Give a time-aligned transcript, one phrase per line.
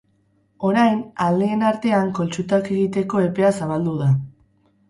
[0.69, 4.09] Orain, aldeen artean kontsultak egiteko epea zabaldu da.